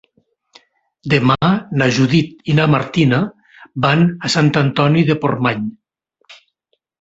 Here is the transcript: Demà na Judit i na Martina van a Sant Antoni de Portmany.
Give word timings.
Demà 1.13 1.49
na 1.81 1.87
Judit 1.97 2.49
i 2.53 2.55
na 2.61 2.65
Martina 2.77 3.19
van 3.87 4.03
a 4.29 4.33
Sant 4.37 4.51
Antoni 4.63 5.05
de 5.11 5.19
Portmany. 5.27 5.69